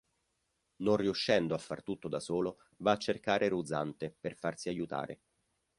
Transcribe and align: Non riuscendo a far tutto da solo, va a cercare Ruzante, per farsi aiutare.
Non 0.77 0.95
riuscendo 0.95 1.53
a 1.53 1.59
far 1.59 1.83
tutto 1.83 2.07
da 2.07 2.19
solo, 2.19 2.61
va 2.77 2.93
a 2.93 2.97
cercare 2.97 3.49
Ruzante, 3.49 4.15
per 4.19 4.35
farsi 4.35 4.67
aiutare. 4.67 5.21